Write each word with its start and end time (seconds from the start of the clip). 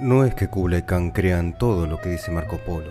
No 0.00 0.24
es 0.24 0.34
que 0.34 0.48
Kublai 0.48 0.84
Khan 0.84 1.12
crea 1.12 1.38
en 1.38 1.56
todo 1.56 1.86
lo 1.86 2.00
que 2.00 2.08
dice 2.08 2.32
Marco 2.32 2.58
Polo 2.58 2.90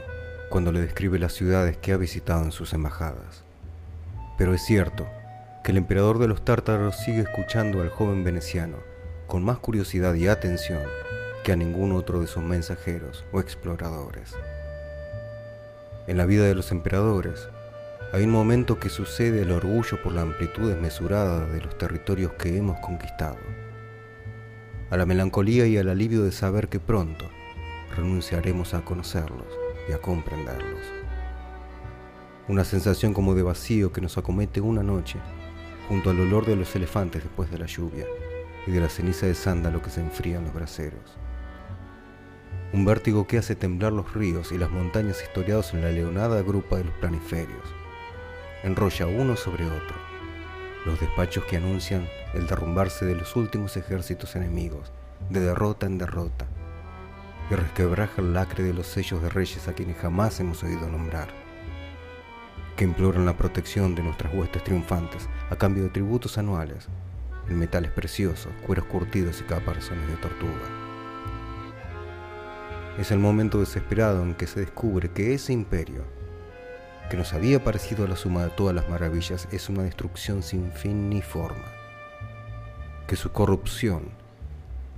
cuando 0.49 0.71
le 0.71 0.79
describe 0.79 1.19
las 1.19 1.33
ciudades 1.33 1.75
que 1.75 1.91
ha 1.91 1.97
visitado 1.97 2.45
en 2.45 2.53
sus 2.53 2.73
embajadas. 2.73 3.43
Pero 4.37 4.53
es 4.53 4.63
cierto 4.63 5.05
que 5.65 5.71
el 5.71 5.77
emperador 5.77 6.17
de 6.17 6.29
los 6.29 6.45
tártaros 6.45 6.95
sigue 6.95 7.19
escuchando 7.19 7.81
al 7.81 7.89
joven 7.89 8.23
veneciano 8.23 8.77
con 9.27 9.43
más 9.43 9.59
curiosidad 9.59 10.13
y 10.13 10.29
atención 10.29 10.81
que 11.43 11.51
a 11.51 11.57
ningún 11.57 11.91
otro 11.91 12.21
de 12.21 12.27
sus 12.27 12.41
mensajeros 12.41 13.25
o 13.33 13.41
exploradores. 13.41 14.33
En 16.07 16.15
la 16.15 16.25
vida 16.25 16.45
de 16.45 16.55
los 16.55 16.71
emperadores 16.71 17.49
hay 18.13 18.23
un 18.23 18.31
momento 18.31 18.79
que 18.79 18.87
sucede 18.87 19.41
el 19.41 19.51
orgullo 19.51 20.01
por 20.01 20.13
la 20.13 20.21
amplitud 20.21 20.69
desmesurada 20.69 21.47
de 21.47 21.59
los 21.59 21.77
territorios 21.77 22.31
que 22.33 22.55
hemos 22.55 22.79
conquistado 22.79 23.52
a 24.93 24.97
la 24.97 25.07
melancolía 25.07 25.65
y 25.65 25.75
al 25.75 25.89
alivio 25.89 26.23
de 26.23 26.31
saber 26.31 26.69
que 26.69 26.79
pronto 26.79 27.25
renunciaremos 27.97 28.75
a 28.75 28.85
conocerlos 28.85 29.47
y 29.89 29.91
a 29.91 29.97
comprenderlos. 29.97 30.85
Una 32.47 32.63
sensación 32.63 33.11
como 33.11 33.33
de 33.33 33.41
vacío 33.41 33.91
que 33.91 34.01
nos 34.01 34.19
acomete 34.19 34.61
una 34.61 34.83
noche 34.83 35.17
junto 35.89 36.11
al 36.11 36.19
olor 36.19 36.45
de 36.45 36.55
los 36.55 36.75
elefantes 36.75 37.23
después 37.23 37.49
de 37.49 37.57
la 37.57 37.65
lluvia 37.65 38.05
y 38.67 38.71
de 38.71 38.81
la 38.81 38.87
ceniza 38.87 39.25
de 39.25 39.33
sándalo 39.33 39.81
que 39.81 39.89
se 39.89 39.99
enfría 39.99 40.37
en 40.37 40.43
los 40.43 40.53
braseros. 40.53 41.17
Un 42.71 42.85
vértigo 42.85 43.25
que 43.25 43.39
hace 43.39 43.55
temblar 43.55 43.93
los 43.93 44.13
ríos 44.13 44.51
y 44.51 44.59
las 44.59 44.69
montañas 44.69 45.23
historiados 45.23 45.73
en 45.73 45.81
la 45.81 45.89
leonada 45.89 46.43
grupa 46.43 46.77
de 46.77 46.83
los 46.83 46.93
planiferios. 46.97 47.65
Enrolla 48.61 49.07
uno 49.07 49.35
sobre 49.37 49.65
otro 49.65 50.12
los 50.85 50.99
despachos 50.99 51.45
que 51.45 51.57
anuncian 51.57 52.07
el 52.33 52.47
derrumbarse 52.47 53.05
de 53.05 53.15
los 53.15 53.35
últimos 53.35 53.77
ejércitos 53.77 54.35
enemigos, 54.35 54.91
de 55.29 55.39
derrota 55.39 55.85
en 55.85 55.97
derrota, 55.97 56.45
y 57.49 57.55
resquebraja 57.55 58.21
el 58.21 58.33
lacre 58.33 58.63
de 58.63 58.73
los 58.73 58.87
sellos 58.87 59.21
de 59.21 59.29
reyes 59.29 59.67
a 59.67 59.73
quienes 59.73 59.97
jamás 59.97 60.39
hemos 60.39 60.63
oído 60.63 60.87
nombrar, 60.89 61.29
que 62.75 62.83
imploran 62.83 63.25
la 63.25 63.37
protección 63.37 63.95
de 63.95 64.03
nuestras 64.03 64.33
huestes 64.33 64.63
triunfantes 64.63 65.29
a 65.49 65.55
cambio 65.55 65.83
de 65.83 65.89
tributos 65.89 66.37
anuales, 66.37 66.87
en 67.49 67.59
metales 67.59 67.91
preciosos, 67.91 68.51
cueros 68.65 68.85
curtidos 68.85 69.41
y 69.41 69.43
caparazones 69.43 70.07
de 70.07 70.17
tortuga. 70.17 70.83
Es 72.97 73.11
el 73.11 73.19
momento 73.19 73.59
desesperado 73.59 74.21
en 74.23 74.35
que 74.35 74.47
se 74.47 74.59
descubre 74.59 75.09
que 75.09 75.33
ese 75.33 75.51
imperio, 75.51 76.03
que 77.13 77.17
nos 77.17 77.33
había 77.33 77.63
parecido 77.63 78.07
la 78.07 78.15
suma 78.15 78.43
de 78.43 78.49
todas 78.49 78.73
las 78.73 78.89
maravillas, 78.89 79.47
es 79.51 79.69
una 79.69 79.83
destrucción 79.83 80.41
sin 80.41 80.71
fin 80.71 81.11
ni 81.11 81.21
forma, 81.21 81.71
que 83.05 83.15
su 83.15 83.31
corrupción 83.31 84.09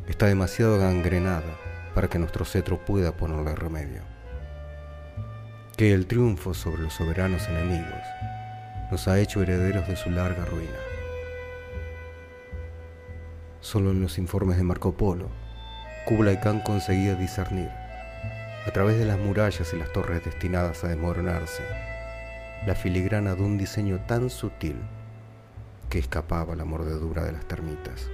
está 0.08 0.28
demasiado 0.28 0.80
gangrenada 0.80 1.58
para 1.94 2.08
que 2.08 2.18
nuestro 2.18 2.46
cetro 2.46 2.80
pueda 2.86 3.18
ponerle 3.18 3.54
remedio, 3.54 4.02
que 5.76 5.92
el 5.92 6.08
triunfo 6.08 6.54
sobre 6.54 6.84
los 6.84 6.94
soberanos 6.94 7.50
enemigos 7.50 8.00
nos 8.92 9.10
ha 9.10 9.20
hecho 9.20 9.42
herederos 9.42 9.86
de 9.86 9.98
su 9.98 10.10
larga 10.10 10.46
ruina. 10.46 10.80
Solo 13.60 13.92
en 13.92 14.02
los 14.02 14.18
informes 14.18 14.56
de 14.56 14.64
Marco 14.64 14.94
Polo, 14.94 15.28
Kublai 16.06 16.40
Khan 16.40 16.62
conseguía 16.62 17.16
discernir, 17.16 17.72
a 18.66 18.72
través 18.72 18.98
de 18.98 19.04
las 19.04 19.20
murallas 19.20 19.74
y 19.74 19.78
las 19.78 19.92
torres 19.92 20.24
destinadas 20.24 20.82
a 20.86 20.88
desmoronarse, 20.88 21.95
la 22.66 22.74
filigrana 22.74 23.36
de 23.36 23.44
un 23.44 23.58
diseño 23.60 24.00
tan 24.08 24.30
sutil 24.30 24.78
que 25.90 26.00
escapaba 26.00 26.56
la 26.56 26.66
mordedura 26.66 27.24
de 27.24 27.32
las 27.32 27.48
termitas. 27.48 28.10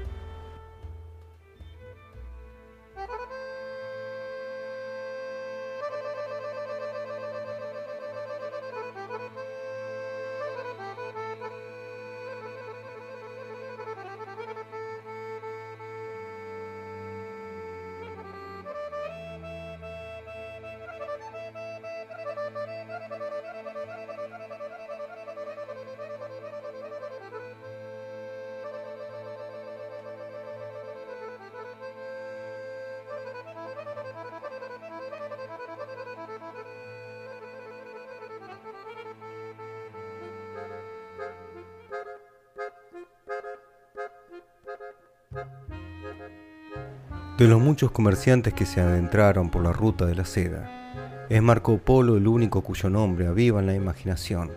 De 47.42 47.48
los 47.48 47.60
muchos 47.60 47.90
comerciantes 47.90 48.54
que 48.54 48.68
se 48.68 48.82
adentraron 48.82 49.50
por 49.50 49.64
la 49.64 49.74
ruta 49.74 50.06
de 50.06 50.14
la 50.14 50.26
seda, 50.26 51.26
es 51.28 51.42
Marco 51.42 51.80
Polo 51.80 52.16
el 52.16 52.28
único 52.28 52.62
cuyo 52.62 52.92
nombre 52.92 53.26
aviva 53.26 53.62
en 53.62 53.66
la 53.66 53.74
imaginación 53.74 54.52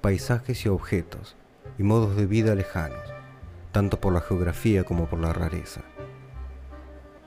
paisajes 0.00 0.64
y 0.64 0.70
objetos 0.70 1.36
y 1.78 1.82
modos 1.82 2.16
de 2.16 2.24
vida 2.24 2.54
lejanos, 2.54 3.12
tanto 3.72 4.00
por 4.00 4.14
la 4.14 4.22
geografía 4.22 4.84
como 4.84 5.04
por 5.04 5.20
la 5.20 5.34
rareza. 5.34 5.82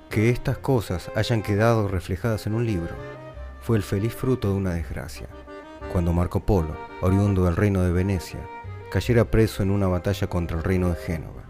Que 0.10 0.32
estas 0.32 0.58
cosas 0.58 1.12
hayan 1.16 1.44
quedado 1.44 1.88
reflejadas 1.88 2.48
en 2.48 2.56
un 2.56 2.66
libro 2.66 2.96
fue 3.62 3.78
el 3.78 3.84
feliz 3.84 4.16
fruto 4.16 4.48
de 4.48 4.56
una 4.56 4.74
desgracia, 4.74 5.28
cuando 5.92 6.12
Marco 6.12 6.40
Polo, 6.40 6.76
oriundo 7.02 7.46
del 7.46 7.56
reino 7.56 7.84
de 7.84 7.92
Venecia, 7.92 8.40
cayera 8.92 9.26
preso 9.26 9.62
en 9.62 9.70
una 9.70 9.86
batalla 9.86 10.26
contra 10.26 10.58
el 10.58 10.64
reino 10.64 10.90
de 10.90 10.96
Génova. 10.96 11.44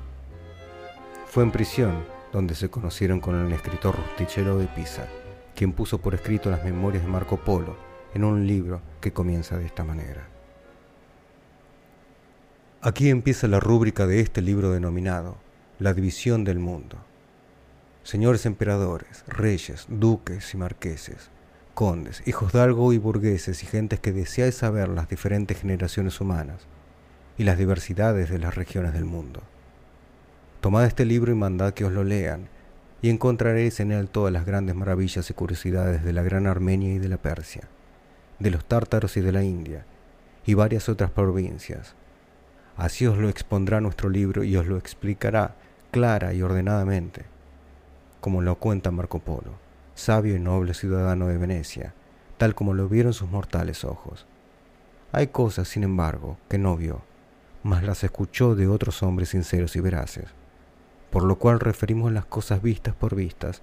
Fue 1.27 1.43
en 1.43 1.51
prisión 1.51 2.12
donde 2.33 2.55
se 2.55 2.69
conocieron 2.69 3.19
con 3.19 3.39
el 3.39 3.53
escritor 3.53 3.95
Rustichello 3.95 4.57
de 4.57 4.65
Pisa, 4.65 5.07
quien 5.55 5.71
puso 5.71 5.99
por 5.99 6.15
escrito 6.15 6.49
las 6.49 6.65
memorias 6.65 7.03
de 7.03 7.09
Marco 7.09 7.37
Polo 7.37 7.77
en 8.15 8.23
un 8.23 8.47
libro 8.47 8.81
que 8.99 9.13
comienza 9.13 9.57
de 9.57 9.67
esta 9.67 9.83
manera. 9.83 10.27
Aquí 12.81 13.09
empieza 13.09 13.47
la 13.47 13.59
rúbrica 13.59 14.07
de 14.07 14.19
este 14.19 14.41
libro 14.41 14.71
denominado 14.71 15.37
La 15.77 15.93
división 15.93 16.43
del 16.43 16.57
mundo. 16.57 16.97
Señores 18.01 18.47
emperadores, 18.47 19.23
reyes, 19.27 19.85
duques 19.87 20.53
y 20.55 20.57
marqueses, 20.57 21.29
condes, 21.75 22.23
hijos 22.25 22.51
de 22.51 22.61
algo 22.61 22.91
y 22.93 22.97
burgueses 22.97 23.61
y 23.63 23.67
gentes 23.67 23.99
que 23.99 24.11
deseáis 24.11 24.55
saber 24.55 24.89
las 24.89 25.07
diferentes 25.07 25.61
generaciones 25.61 26.19
humanas 26.19 26.67
y 27.37 27.43
las 27.43 27.59
diversidades 27.59 28.29
de 28.31 28.39
las 28.39 28.55
regiones 28.55 28.93
del 28.93 29.05
mundo. 29.05 29.43
Tomad 30.63 30.85
este 30.85 31.03
libro 31.03 31.29
y 31.29 31.35
mandad 31.35 31.73
que 31.73 31.83
os 31.83 31.91
lo 31.91 32.05
lean, 32.05 32.47
y 33.01 33.09
encontraréis 33.09 33.81
en 33.81 33.91
él 33.91 34.07
todas 34.07 34.31
las 34.31 34.45
grandes 34.45 34.77
maravillas 34.77 35.29
y 35.29 35.33
curiosidades 35.33 36.05
de 36.05 36.13
la 36.13 36.23
gran 36.23 36.47
Armenia 36.47 36.93
y 36.93 36.99
de 36.99 37.09
la 37.09 37.17
Persia, 37.17 37.67
de 38.39 38.49
los 38.49 38.63
tártaros 38.63 39.17
y 39.17 39.19
de 39.19 39.33
la 39.33 39.43
India, 39.43 39.85
y 40.45 40.53
varias 40.53 40.87
otras 40.87 41.11
provincias. 41.11 41.95
Así 42.77 43.05
os 43.05 43.17
lo 43.17 43.27
expondrá 43.27 43.81
nuestro 43.81 44.07
libro 44.07 44.45
y 44.45 44.55
os 44.55 44.65
lo 44.65 44.77
explicará 44.77 45.55
clara 45.91 46.33
y 46.33 46.41
ordenadamente, 46.41 47.25
como 48.21 48.41
lo 48.41 48.55
cuenta 48.55 48.89
Marco 48.89 49.19
Polo, 49.19 49.55
sabio 49.95 50.33
y 50.33 50.39
noble 50.39 50.73
ciudadano 50.73 51.27
de 51.27 51.37
Venecia, 51.37 51.93
tal 52.37 52.55
como 52.55 52.73
lo 52.73 52.87
vieron 52.87 53.11
sus 53.11 53.29
mortales 53.29 53.83
ojos. 53.83 54.25
Hay 55.11 55.27
cosas, 55.27 55.67
sin 55.67 55.83
embargo, 55.83 56.37
que 56.47 56.57
no 56.57 56.77
vio, 56.77 57.01
mas 57.63 57.83
las 57.83 58.05
escuchó 58.05 58.55
de 58.55 58.69
otros 58.69 59.03
hombres 59.03 59.27
sinceros 59.27 59.75
y 59.75 59.81
veraces 59.81 60.27
por 61.13 61.23
lo 61.25 61.35
cual 61.35 61.59
referimos 61.59 62.11
las 62.11 62.25
cosas 62.25 62.63
vistas 62.63 62.95
por 62.95 63.13
vistas 63.13 63.61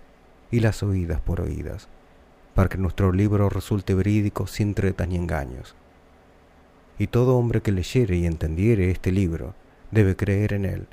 y 0.52 0.60
las 0.60 0.84
oídas 0.84 1.20
por 1.20 1.40
oídas, 1.40 1.88
para 2.54 2.68
que 2.68 2.78
nuestro 2.78 3.10
libro 3.10 3.48
resulte 3.48 3.92
verídico 3.92 4.46
sin 4.46 4.72
tretas 4.72 5.08
ni 5.08 5.16
engaños. 5.16 5.74
Y 6.96 7.08
todo 7.08 7.36
hombre 7.36 7.60
que 7.60 7.72
leyere 7.72 8.16
y 8.18 8.24
entendiere 8.24 8.92
este 8.92 9.10
libro 9.10 9.56
debe 9.90 10.14
creer 10.14 10.52
en 10.52 10.64
él. 10.64 10.86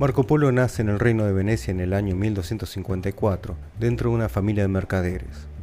Marco 0.00 0.24
Polo 0.24 0.50
nace 0.50 0.82
en 0.82 0.88
el 0.88 0.98
reino 0.98 1.24
de 1.26 1.32
Venecia 1.32 1.70
en 1.70 1.78
el 1.78 1.92
año 1.92 2.16
1254, 2.16 3.56
dentro 3.78 4.10
de 4.10 4.16
una 4.16 4.28
familia 4.28 4.64
de 4.64 4.68
mercaderes. 4.68 5.53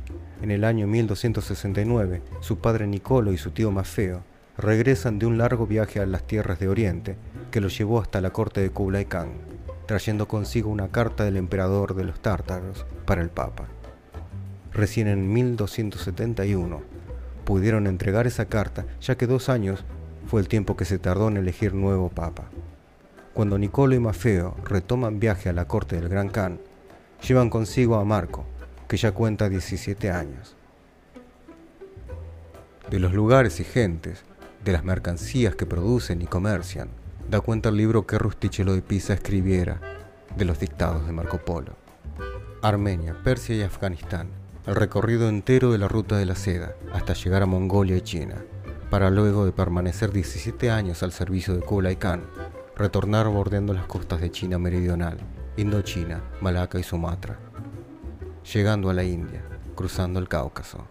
En 0.41 0.49
el 0.49 0.63
año 0.63 0.87
1269, 0.87 2.23
su 2.39 2.57
padre 2.57 2.87
Nicolo 2.87 3.31
y 3.31 3.37
su 3.37 3.51
tío 3.51 3.71
Mafeo 3.71 4.23
regresan 4.57 5.19
de 5.19 5.27
un 5.27 5.37
largo 5.37 5.67
viaje 5.67 5.99
a 5.99 6.05
las 6.05 6.25
tierras 6.25 6.59
de 6.59 6.67
Oriente 6.67 7.15
que 7.51 7.61
los 7.61 7.77
llevó 7.77 8.01
hasta 8.01 8.21
la 8.21 8.31
corte 8.31 8.59
de 8.61 8.71
Kublai 8.71 9.05
Khan, 9.05 9.29
trayendo 9.85 10.27
consigo 10.27 10.71
una 10.71 10.87
carta 10.87 11.25
del 11.25 11.37
emperador 11.37 11.93
de 11.93 12.05
los 12.05 12.19
tártaros 12.21 12.85
para 13.05 13.21
el 13.21 13.29
Papa. 13.29 13.67
Recién 14.73 15.07
en 15.07 15.31
1271 15.31 16.81
pudieron 17.45 17.85
entregar 17.85 18.25
esa 18.25 18.45
carta, 18.45 18.85
ya 18.99 19.15
que 19.15 19.27
dos 19.27 19.47
años 19.47 19.83
fue 20.27 20.41
el 20.41 20.47
tiempo 20.47 20.75
que 20.75 20.85
se 20.85 20.97
tardó 20.97 21.27
en 21.27 21.37
elegir 21.37 21.73
nuevo 21.73 22.09
papa. 22.09 22.45
Cuando 23.33 23.57
Nicolo 23.57 23.95
y 23.95 23.99
Mafeo 23.99 24.55
retoman 24.65 25.19
viaje 25.19 25.49
a 25.49 25.53
la 25.53 25.67
corte 25.67 25.97
del 25.97 26.09
Gran 26.09 26.29
Khan, 26.29 26.59
llevan 27.27 27.49
consigo 27.49 27.95
a 27.95 28.05
Marco, 28.05 28.45
que 28.91 28.97
ya 28.97 29.13
cuenta 29.13 29.47
17 29.47 30.11
años. 30.11 30.57
De 32.89 32.99
los 32.99 33.13
lugares 33.13 33.61
y 33.61 33.63
gentes, 33.63 34.25
de 34.65 34.73
las 34.73 34.83
mercancías 34.83 35.55
que 35.55 35.65
producen 35.65 36.21
y 36.21 36.25
comercian, 36.25 36.89
da 37.29 37.39
cuenta 37.39 37.69
el 37.69 37.77
libro 37.77 38.05
que 38.05 38.17
Rustichello 38.17 38.73
de 38.73 38.81
Pisa 38.81 39.13
escribiera 39.13 39.79
de 40.35 40.43
los 40.43 40.59
dictados 40.59 41.05
de 41.05 41.13
Marco 41.13 41.37
Polo. 41.37 41.77
Armenia, 42.61 43.15
Persia 43.23 43.55
y 43.55 43.61
Afganistán, 43.61 44.27
el 44.67 44.75
recorrido 44.75 45.29
entero 45.29 45.71
de 45.71 45.77
la 45.77 45.87
ruta 45.87 46.17
de 46.17 46.25
la 46.25 46.35
seda 46.35 46.75
hasta 46.91 47.13
llegar 47.13 47.43
a 47.43 47.45
Mongolia 47.45 47.95
y 47.95 48.01
China, 48.01 48.43
para 48.89 49.09
luego 49.09 49.45
de 49.45 49.53
permanecer 49.53 50.11
17 50.11 50.69
años 50.69 51.01
al 51.01 51.13
servicio 51.13 51.53
de 51.53 51.61
Kublai 51.61 51.95
Khan, 51.95 52.23
retornar 52.75 53.29
bordeando 53.29 53.73
las 53.73 53.85
costas 53.85 54.19
de 54.19 54.31
China 54.31 54.59
meridional, 54.59 55.17
Indochina, 55.55 56.21
Malaca 56.41 56.77
y 56.77 56.83
Sumatra, 56.83 57.39
llegando 58.43 58.89
a 58.89 58.93
la 58.93 59.03
India, 59.03 59.41
cruzando 59.75 60.19
el 60.19 60.27
Cáucaso. 60.27 60.87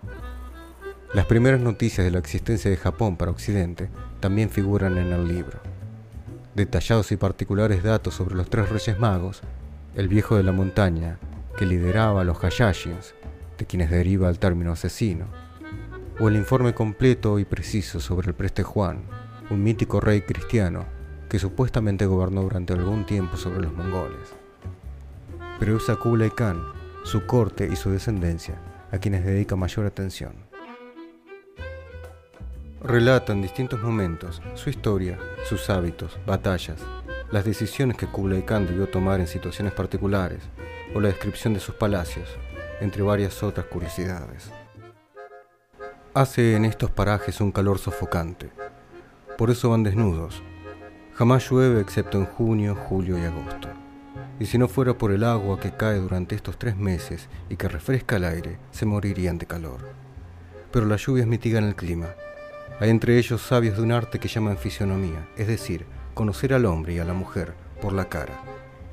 Las 1.12 1.26
primeras 1.26 1.60
noticias 1.60 2.04
de 2.04 2.10
la 2.10 2.18
existencia 2.20 2.70
de 2.70 2.76
Japón 2.76 3.16
para 3.16 3.32
Occidente 3.32 3.88
también 4.20 4.50
figuran 4.50 4.96
en 4.96 5.12
el 5.12 5.26
libro. 5.26 5.58
Detallados 6.54 7.10
y 7.10 7.16
particulares 7.16 7.82
datos 7.82 8.14
sobre 8.14 8.36
los 8.36 8.48
tres 8.48 8.68
reyes 8.68 8.98
magos, 8.98 9.42
el 9.96 10.08
viejo 10.08 10.36
de 10.36 10.44
la 10.44 10.52
montaña, 10.52 11.18
que 11.56 11.66
lideraba 11.66 12.20
a 12.20 12.24
los 12.24 12.42
Hayashins, 12.42 13.14
de 13.58 13.66
quienes 13.66 13.90
deriva 13.90 14.28
el 14.28 14.38
término 14.38 14.72
asesino, 14.72 15.26
o 16.20 16.28
el 16.28 16.36
informe 16.36 16.74
completo 16.74 17.38
y 17.38 17.44
preciso 17.44 17.98
sobre 17.98 18.28
el 18.28 18.34
preste 18.34 18.62
Juan, 18.62 19.02
un 19.50 19.64
mítico 19.64 20.00
rey 20.00 20.22
cristiano 20.22 20.84
que 21.28 21.38
supuestamente 21.38 22.06
gobernó 22.06 22.42
durante 22.42 22.72
algún 22.72 23.04
tiempo 23.04 23.36
sobre 23.36 23.60
los 23.60 23.72
mongoles. 23.72 24.34
Pero 25.58 25.76
es 25.76 25.88
a 25.88 25.96
Kublai 25.96 26.30
Khan, 26.30 26.79
su 27.04 27.26
corte 27.26 27.68
y 27.70 27.76
su 27.76 27.90
descendencia 27.90 28.60
a 28.92 28.98
quienes 28.98 29.24
dedica 29.24 29.56
mayor 29.56 29.86
atención. 29.86 30.34
Relata 32.82 33.32
en 33.32 33.42
distintos 33.42 33.80
momentos 33.82 34.40
su 34.54 34.70
historia, 34.70 35.18
sus 35.48 35.68
hábitos, 35.70 36.18
batallas, 36.26 36.80
las 37.30 37.44
decisiones 37.44 37.96
que 37.96 38.06
Kublai 38.06 38.44
Khan 38.44 38.66
debió 38.66 38.88
tomar 38.88 39.20
en 39.20 39.26
situaciones 39.26 39.72
particulares, 39.72 40.42
o 40.94 41.00
la 41.00 41.08
descripción 41.08 41.54
de 41.54 41.60
sus 41.60 41.74
palacios, 41.74 42.28
entre 42.80 43.02
varias 43.02 43.42
otras 43.42 43.66
curiosidades. 43.66 44.50
Hace 46.14 46.56
en 46.56 46.64
estos 46.64 46.90
parajes 46.90 47.40
un 47.40 47.52
calor 47.52 47.78
sofocante, 47.78 48.50
por 49.38 49.50
eso 49.50 49.70
van 49.70 49.84
desnudos. 49.84 50.42
Jamás 51.14 51.48
llueve 51.48 51.80
excepto 51.80 52.18
en 52.18 52.26
junio, 52.26 52.74
julio 52.74 53.18
y 53.18 53.22
agosto. 53.22 53.69
Y 54.40 54.46
si 54.46 54.56
no 54.56 54.68
fuera 54.68 54.94
por 54.94 55.12
el 55.12 55.22
agua 55.22 55.60
que 55.60 55.70
cae 55.70 55.98
durante 55.98 56.34
estos 56.34 56.58
tres 56.58 56.74
meses 56.74 57.28
y 57.50 57.56
que 57.56 57.68
refresca 57.68 58.16
el 58.16 58.24
aire, 58.24 58.56
se 58.70 58.86
morirían 58.86 59.36
de 59.36 59.44
calor. 59.44 59.80
Pero 60.72 60.86
las 60.86 61.04
lluvias 61.04 61.26
mitigan 61.26 61.64
el 61.64 61.76
clima. 61.76 62.08
Hay 62.80 62.88
entre 62.88 63.18
ellos 63.18 63.42
sabios 63.42 63.76
de 63.76 63.82
un 63.82 63.92
arte 63.92 64.18
que 64.18 64.28
llaman 64.28 64.56
fisionomía, 64.56 65.28
es 65.36 65.46
decir, 65.46 65.84
conocer 66.14 66.54
al 66.54 66.64
hombre 66.64 66.94
y 66.94 66.98
a 66.98 67.04
la 67.04 67.12
mujer 67.12 67.52
por 67.82 67.92
la 67.92 68.08
cara 68.08 68.40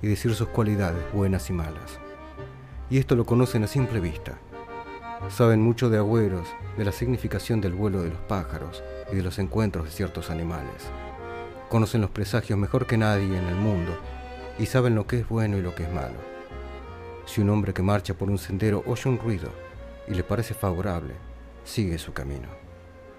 y 0.01 0.07
decir 0.07 0.35
sus 0.35 0.49
cualidades 0.49 1.01
buenas 1.13 1.49
y 1.49 1.53
malas. 1.53 1.97
Y 2.89 2.97
esto 2.97 3.15
lo 3.15 3.25
conocen 3.25 3.63
a 3.63 3.67
simple 3.67 4.01
vista. 4.01 4.37
Saben 5.29 5.61
mucho 5.61 5.89
de 5.89 5.97
agüeros, 5.97 6.47
de 6.77 6.83
la 6.83 6.91
significación 6.91 7.61
del 7.61 7.73
vuelo 7.73 8.03
de 8.03 8.09
los 8.09 8.19
pájaros 8.19 8.83
y 9.13 9.15
de 9.15 9.23
los 9.23 9.39
encuentros 9.39 9.85
de 9.85 9.91
ciertos 9.91 10.29
animales. 10.29 10.91
Conocen 11.69 12.01
los 12.01 12.09
presagios 12.09 12.59
mejor 12.59 12.85
que 12.85 12.97
nadie 12.97 13.37
en 13.37 13.45
el 13.45 13.55
mundo 13.55 13.97
y 14.59 14.65
saben 14.65 14.95
lo 14.95 15.07
que 15.07 15.19
es 15.19 15.27
bueno 15.29 15.57
y 15.57 15.61
lo 15.61 15.75
que 15.75 15.83
es 15.83 15.91
malo. 15.91 16.17
Si 17.25 17.41
un 17.41 17.49
hombre 17.49 17.73
que 17.73 17.83
marcha 17.83 18.13
por 18.13 18.29
un 18.29 18.37
sendero 18.37 18.83
oye 18.85 19.09
un 19.09 19.19
ruido 19.19 19.51
y 20.07 20.13
le 20.13 20.23
parece 20.23 20.53
favorable, 20.53 21.13
sigue 21.63 21.97
su 21.97 22.13
camino. 22.13 22.47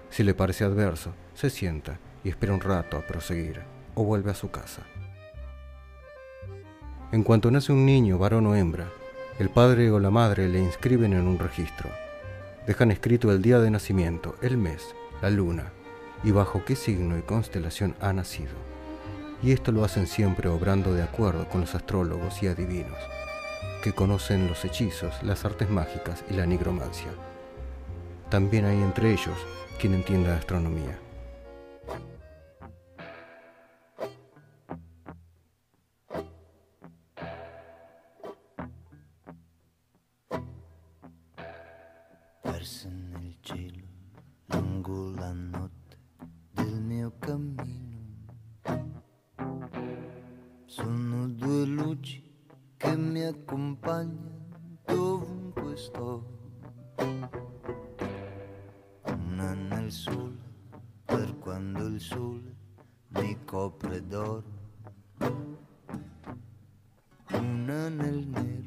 Si 0.09 0.23
le 0.23 0.33
parece 0.33 0.63
adverso, 0.63 1.13
se 1.33 1.49
sienta 1.49 1.99
y 2.23 2.29
espera 2.29 2.53
un 2.53 2.61
rato 2.61 2.97
a 2.97 3.05
proseguir 3.05 3.61
o 3.95 4.03
vuelve 4.03 4.31
a 4.31 4.35
su 4.35 4.49
casa. 4.49 4.81
En 7.11 7.23
cuanto 7.23 7.51
nace 7.51 7.71
un 7.71 7.85
niño, 7.85 8.17
varón 8.17 8.47
o 8.47 8.55
hembra, 8.55 8.89
el 9.39 9.49
padre 9.49 9.89
o 9.91 9.99
la 9.99 10.09
madre 10.09 10.49
le 10.49 10.59
inscriben 10.59 11.13
en 11.13 11.27
un 11.27 11.39
registro. 11.39 11.89
Dejan 12.67 12.91
escrito 12.91 13.31
el 13.31 13.41
día 13.41 13.59
de 13.59 13.71
nacimiento, 13.71 14.35
el 14.41 14.57
mes, 14.57 14.93
la 15.21 15.29
luna 15.29 15.71
y 16.23 16.31
bajo 16.31 16.65
qué 16.65 16.75
signo 16.75 17.17
y 17.17 17.21
constelación 17.21 17.95
ha 18.01 18.13
nacido. 18.13 18.51
Y 19.41 19.51
esto 19.51 19.71
lo 19.71 19.83
hacen 19.85 20.07
siempre 20.07 20.49
obrando 20.49 20.93
de 20.93 21.03
acuerdo 21.03 21.47
con 21.47 21.61
los 21.61 21.73
astrólogos 21.75 22.43
y 22.43 22.47
adivinos, 22.47 22.97
que 23.81 23.93
conocen 23.93 24.47
los 24.47 24.65
hechizos, 24.65 25.23
las 25.23 25.45
artes 25.45 25.69
mágicas 25.69 26.23
y 26.29 26.33
la 26.33 26.45
nigromancia. 26.45 27.11
También 28.29 28.65
hay 28.65 28.77
entre 28.81 29.11
ellos 29.13 29.37
quien 29.79 29.93
entienda 29.93 30.35
astronomía. 30.35 30.99
Sono 50.69 51.27
due 51.29 51.65
luci 51.65 52.21
che 52.77 52.95
mi 52.95 53.23
accompagnano 53.23 54.77
dovunque 54.85 55.75
sto. 55.75 56.23
Una 59.03 59.55
nel 59.55 59.91
sole, 59.91 60.37
per 61.05 61.39
quando 61.39 61.87
il 61.87 61.99
sole 61.99 62.55
mi 63.07 63.35
copre 63.45 64.05
d'oro. 64.05 64.43
Una 67.31 67.89
nel 67.89 68.27
nero 68.27 68.58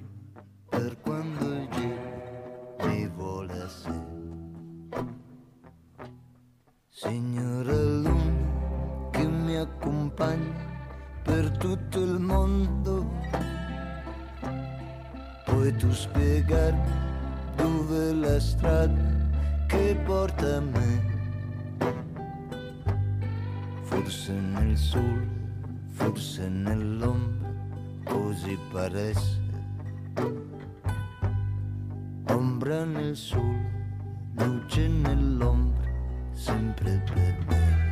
forse 26.02 26.48
nell'ombra 26.48 27.48
così 28.04 28.58
paresse. 28.72 29.40
Ombra 32.28 32.84
nel 32.84 33.16
sole, 33.16 34.32
luce 34.34 34.88
nell'ombra, 34.88 35.88
sempre 36.32 37.02
per 37.06 37.44
me. 37.46 37.91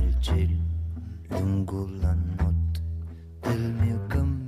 il 0.00 0.16
cielo 0.20 0.56
lungo 1.28 1.88
la 2.00 2.14
notte 2.14 2.80
del 3.40 3.72
mio 3.74 4.06
cammino. 4.06 4.39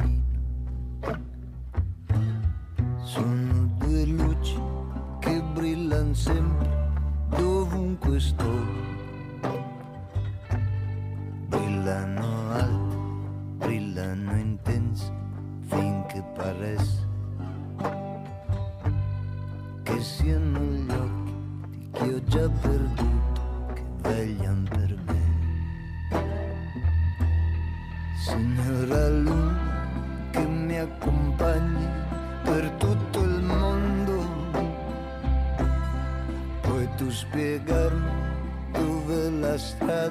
Strada 40.02 40.10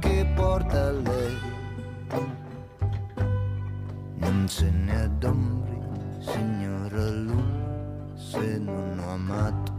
che 0.00 0.26
porta 0.34 0.86
a 0.86 0.90
lei? 0.90 1.38
Non 4.16 4.48
se 4.48 4.70
ne 4.70 5.02
adombri, 5.02 5.78
signora 6.18 7.10
Luna, 7.10 8.14
se 8.14 8.58
non 8.58 8.98
ho 8.98 9.10
amato. 9.10 9.72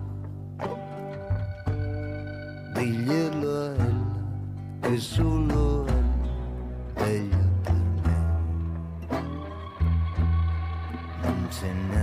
Diglielo 2.73 3.49
a 3.49 3.73
ella 3.73 4.21
che 4.81 4.97
solo 4.97 5.85
ella 5.87 6.01
veglia 6.95 7.49
per 7.61 7.81
me. 8.03 8.19
Non 11.21 11.47
se 11.49 11.71
ne 11.71 12.02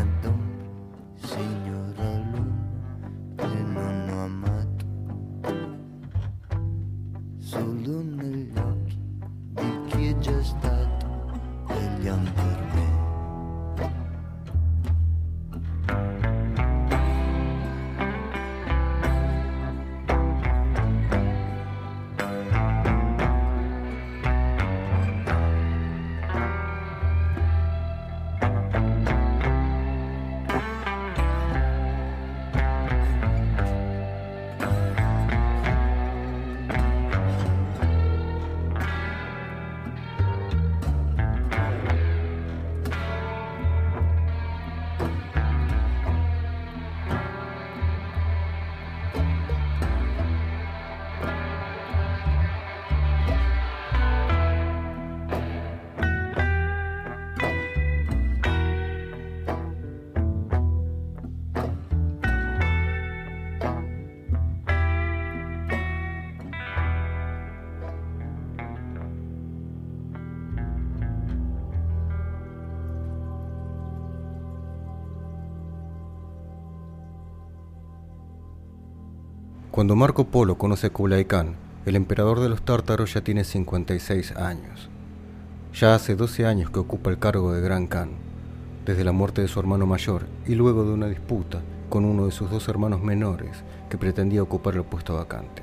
Cuando 79.71 79.95
Marco 79.95 80.25
Polo 80.25 80.59
conoce 80.59 80.89
a 80.89 80.91
Kublai 80.91 81.27
Khan, 81.27 81.55
el 81.87 81.95
emperador 81.95 82.41
de 82.41 82.49
los 82.49 82.61
tártaros 82.63 83.15
ya 83.15 83.21
tiene 83.21 83.45
56 83.45 84.33
años. 84.33 84.91
Ya 85.73 85.95
hace 85.95 86.17
12 86.17 86.45
años 86.45 86.71
que 86.71 86.81
ocupa 86.81 87.09
el 87.09 87.21
cargo 87.21 87.53
de 87.53 87.61
Gran 87.61 87.87
Khan, 87.87 88.11
desde 88.85 89.05
la 89.05 89.13
muerte 89.13 89.43
de 89.43 89.47
su 89.47 89.61
hermano 89.61 89.87
mayor 89.87 90.27
y 90.45 90.57
luego 90.57 90.83
de 90.83 90.91
una 90.91 91.07
disputa 91.07 91.61
con 91.89 92.05
uno 92.05 92.27
de 92.27 92.33
sus 92.33 92.51
dos 92.51 92.69
hermanos 92.69 93.01
menores 93.01 93.63
que 93.89 93.97
pretendía 93.97 94.43
ocupar 94.43 94.75
el 94.75 94.83
puesto 94.83 95.15
vacante. 95.15 95.63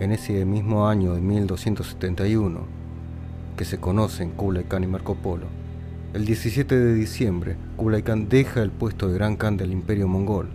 En 0.00 0.10
ese 0.10 0.42
mismo 0.46 0.88
año 0.88 1.12
de 1.12 1.20
1271, 1.20 2.60
que 3.54 3.66
se 3.66 3.80
conocen 3.80 4.30
Kublai 4.30 4.64
Khan 4.64 4.84
y 4.84 4.86
Marco 4.86 5.14
Polo, 5.14 5.48
el 6.14 6.24
17 6.24 6.74
de 6.74 6.94
diciembre 6.94 7.56
Kublai 7.76 8.02
Khan 8.02 8.30
deja 8.30 8.62
el 8.62 8.70
puesto 8.70 9.08
de 9.08 9.14
Gran 9.14 9.36
Khan 9.36 9.58
del 9.58 9.72
Imperio 9.72 10.08
Mongol 10.08 10.48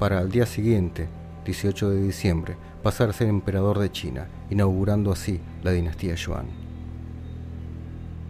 para 0.00 0.18
al 0.18 0.32
día 0.32 0.46
siguiente 0.46 1.06
18 1.44 1.90
de 1.90 2.02
diciembre, 2.02 2.56
pasar 2.82 3.10
a 3.10 3.12
ser 3.12 3.28
emperador 3.28 3.78
de 3.78 3.90
China, 3.90 4.28
inaugurando 4.50 5.12
así 5.12 5.40
la 5.62 5.72
dinastía 5.72 6.14
Yuan. 6.14 6.46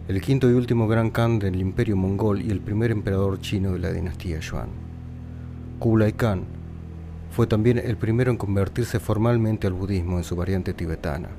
El 0.07 0.21
quinto 0.21 0.49
y 0.49 0.53
último 0.53 0.87
gran 0.87 1.11
Khan 1.11 1.39
del 1.39 1.55
imperio 1.55 1.95
mongol 1.95 2.41
y 2.41 2.49
el 2.49 2.59
primer 2.59 2.91
emperador 2.91 3.39
chino 3.39 3.71
de 3.71 3.79
la 3.79 3.91
dinastía 3.91 4.39
Yuan. 4.39 4.69
Kublai 5.79 6.13
Khan 6.13 6.43
fue 7.31 7.47
también 7.47 7.77
el 7.77 7.97
primero 7.97 8.29
en 8.29 8.37
convertirse 8.37 8.99
formalmente 8.99 9.65
al 9.65 9.73
budismo 9.73 10.17
en 10.17 10.23
su 10.23 10.35
variante 10.35 10.73
tibetana. 10.73 11.29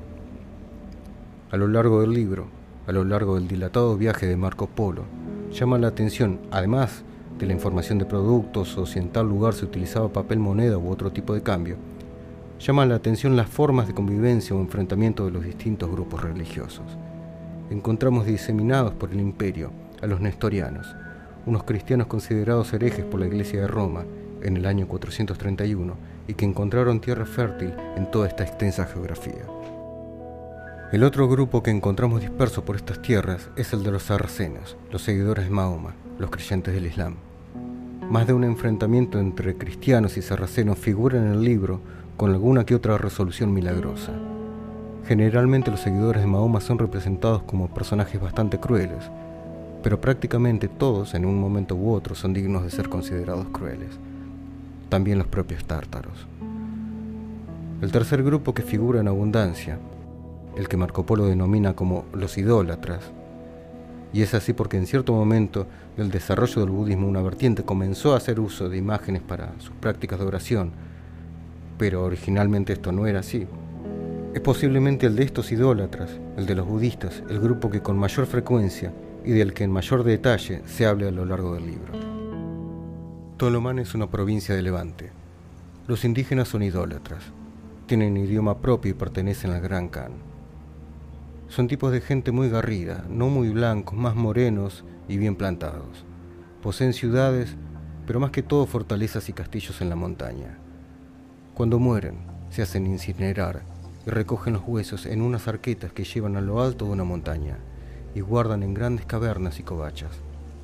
A 1.51 1.57
lo 1.57 1.69
largo 1.69 2.01
del 2.01 2.13
libro, 2.13 2.47
a 2.87 2.93
lo 2.93 3.05
largo 3.05 3.37
del 3.37 3.49
dilatado 3.49 3.97
viaje 3.97 4.27
de 4.27 4.37
Marco 4.37 4.67
Polo, 4.67 5.05
llama 5.53 5.79
la 5.79 5.89
atención, 5.89 6.41
además 6.51 7.05
de 7.39 7.47
la 7.47 7.53
información 7.53 7.99
de 7.99 8.05
productos 8.05 8.77
o 8.79 8.87
si 8.87 8.99
en 8.99 9.11
tal 9.11 9.29
lugar 9.29 9.55
se 9.55 9.65
utilizaba 9.65 10.13
papel 10.13 10.39
moneda 10.39 10.79
u 10.79 10.91
otro 10.91 11.13
tipo 11.13 11.35
de 11.35 11.43
cambio, 11.43 11.77
llaman 12.61 12.89
la 12.89 12.95
atención 12.95 13.37
las 13.37 13.49
formas 13.49 13.87
de 13.87 13.95
convivencia 13.95 14.55
o 14.55 14.61
enfrentamiento 14.61 15.25
de 15.25 15.33
los 15.33 15.45
distintos 15.45 15.91
grupos 15.91 16.23
religiosos. 16.23 16.85
Encontramos 17.71 18.27
diseminados 18.27 18.95
por 18.95 19.11
el 19.11 19.21
imperio 19.21 19.71
a 20.03 20.07
los 20.07 20.21
nestorianos, 20.21 20.95
unos 21.47 21.65
cristianos 21.65 22.07
considerados 22.07 22.73
herejes 22.73 23.05
por 23.05 23.21
la 23.21 23.27
Iglesia 23.27 23.63
de 23.63 23.67
Roma 23.67 24.05
en 24.43 24.57
el 24.57 24.67
año 24.67 24.87
431 24.87 25.95
y 26.29 26.35
que 26.35 26.45
encontraron 26.45 27.01
tierra 27.01 27.27
fértil 27.27 27.75
en 27.97 28.11
toda 28.11 28.29
esta 28.29 28.45
extensa 28.45 28.87
geografía. 28.87 29.45
El 30.95 31.03
otro 31.03 31.29
grupo 31.29 31.61
que 31.61 31.73
encontramos 31.73 32.21
disperso 32.21 32.65
por 32.65 32.77
estas 32.77 33.03
tierras 33.03 33.51
es 33.57 33.73
el 33.73 33.83
de 33.83 33.91
los 33.91 34.05
sarracenos, 34.05 34.77
los 34.93 35.03
seguidores 35.03 35.47
de 35.47 35.51
Mahoma, 35.51 35.97
los 36.21 36.31
creyentes 36.31 36.73
del 36.73 36.87
Islam. 36.87 37.17
Más 38.09 38.29
de 38.29 38.33
un 38.33 38.45
enfrentamiento 38.45 39.19
entre 39.19 39.57
cristianos 39.57 40.17
y 40.17 40.23
sarracenos 40.23 40.79
figura 40.79 41.19
en 41.19 41.27
el 41.27 41.43
libro 41.43 41.81
con 42.17 42.31
alguna 42.31 42.65
que 42.65 42.77
otra 42.77 42.97
resolución 42.97 43.53
milagrosa. 43.53 44.13
Generalmente 45.05 45.73
los 45.73 45.81
seguidores 45.81 46.23
de 46.23 46.29
Mahoma 46.29 46.61
son 46.61 46.79
representados 46.79 47.43
como 47.43 47.75
personajes 47.75 48.21
bastante 48.21 48.61
crueles, 48.61 49.11
pero 49.83 50.01
prácticamente 50.01 50.69
todos 50.69 51.15
en 51.15 51.27
un 51.27 51.41
momento 51.41 51.75
u 51.75 51.91
otro 51.91 52.15
son 52.15 52.33
dignos 52.33 52.63
de 52.63 52.71
ser 52.71 52.89
considerados 52.89 53.49
crueles, 53.49 53.99
también 54.91 55.19
los 55.19 55.27
propios 55.27 55.65
tártaros. 55.65 56.29
El 57.83 57.91
tercer 57.91 58.23
grupo 58.23 58.55
que 58.55 58.63
figura 58.63 59.01
en 59.01 59.09
abundancia, 59.09 59.77
el 60.57 60.69
que 60.69 60.77
Marco 60.77 61.05
Polo 61.07 61.27
denomina 61.27 61.75
como 61.75 62.05
los 62.13 62.39
idólatras, 62.39 63.13
y 64.15 64.23
es 64.23 64.33
así 64.33 64.53
porque 64.53 64.77
en 64.77 64.87
cierto 64.87 65.13
momento 65.13 65.67
del 65.97 66.11
desarrollo 66.11 66.61
del 66.61 66.71
budismo 66.71 67.09
una 67.09 67.21
vertiente 67.21 67.65
comenzó 67.65 68.15
a 68.15 68.19
hacer 68.19 68.39
uso 68.39 68.69
de 68.69 68.77
imágenes 68.77 69.23
para 69.23 69.53
sus 69.59 69.75
prácticas 69.75 70.21
de 70.21 70.25
oración, 70.25 70.71
pero 71.79 72.05
originalmente 72.05 72.73
esto 72.73 72.93
no 72.93 73.09
era 73.09 73.21
así. 73.21 73.49
Es 74.33 74.41
posiblemente 74.41 75.07
el 75.07 75.17
de 75.17 75.25
estos 75.25 75.51
idólatras, 75.51 76.11
el 76.37 76.47
de 76.47 76.55
los 76.55 76.67
budistas, 76.67 77.25
el 77.29 77.41
grupo 77.41 77.71
que 77.71 77.83
con 77.83 77.99
mayor 77.99 78.27
frecuencia 78.27 78.93
y 79.25 79.33
del 79.33 79.53
que 79.53 79.65
en 79.65 79.73
mayor 79.73 80.05
detalle 80.05 80.63
se 80.65 80.87
hable 80.87 81.09
a 81.09 81.11
lo 81.11 81.25
largo 81.25 81.55
del 81.55 81.67
libro. 81.67 81.93
Tolomán 83.37 83.81
es 83.81 83.95
una 83.95 84.09
provincia 84.09 84.55
de 84.55 84.63
Levante. 84.63 85.11
Los 85.89 86.05
indígenas 86.05 86.47
son 86.47 86.63
idólatras, 86.63 87.25
tienen 87.87 88.17
idioma 88.17 88.59
propio 88.59 88.93
y 88.93 88.95
pertenecen 88.95 89.51
al 89.51 89.61
Gran 89.61 89.89
Khan. 89.89 90.34
Son 91.49 91.69
tipos 91.69 91.93
de 91.93 92.01
gente 92.01 92.33
muy 92.33 92.49
garrida, 92.49 93.05
no 93.09 93.29
muy 93.29 93.51
blancos, 93.51 93.95
más 93.95 94.17
morenos 94.17 94.85
y 95.09 95.19
bien 95.19 95.37
plantados. 95.37 96.05
Poseen 96.63 96.93
ciudades, 96.93 97.57
pero 98.07 98.21
más 98.21 98.31
que 98.31 98.43
todo 98.43 98.67
fortalezas 98.67 99.29
y 99.29 99.33
castillos 99.33 99.81
en 99.81 99.91
la 99.91 99.97
montaña. 99.97 100.59
Cuando 101.55 101.79
mueren, 101.79 102.19
se 102.51 102.63
hacen 102.63 102.87
incinerar 102.87 103.63
y 104.07 104.11
recogen 104.11 104.55
los 104.55 104.63
huesos 104.67 105.07
en 105.07 105.23
unas 105.23 105.47
arquetas 105.49 105.93
que 105.93 106.05
llevan 106.05 106.37
a 106.37 106.41
lo 106.41 106.63
alto 106.63 106.87
de 106.87 106.93
una 106.93 107.05
montaña 107.05 107.59
y 108.15 108.21
guardan 108.21 108.63
en 108.63 108.75
grandes 108.75 109.07
cavernas 109.07 109.59
y 109.61 109.63
covachas, 109.63 110.13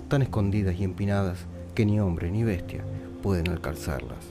tan 0.09 0.23
escondidas 0.23 0.77
y 0.77 0.85
empinadas 0.85 1.47
que 1.75 1.87
ni 1.87 2.01
hombre 2.01 2.31
ni 2.31 2.45
bestia 2.45 2.83
pueden 3.23 3.49
alcanzarlas. 3.49 4.27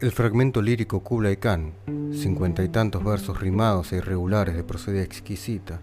El 0.00 0.12
fragmento 0.12 0.62
lírico 0.62 1.00
Kublai 1.00 1.36
Khan, 1.36 1.74
cincuenta 2.14 2.64
y 2.64 2.70
tantos 2.70 3.04
versos 3.04 3.38
rimados 3.38 3.92
e 3.92 3.96
irregulares 3.96 4.56
de 4.56 4.64
procedencia 4.64 5.04
exquisita, 5.04 5.82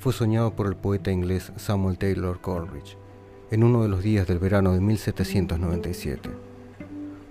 fue 0.00 0.12
soñado 0.12 0.56
por 0.56 0.66
el 0.66 0.74
poeta 0.74 1.12
inglés 1.12 1.52
Samuel 1.56 1.96
Taylor 1.96 2.40
Coleridge 2.40 2.98
en 3.52 3.62
uno 3.62 3.84
de 3.84 3.88
los 3.88 4.02
días 4.02 4.26
del 4.26 4.40
verano 4.40 4.72
de 4.72 4.80
1797. 4.80 6.30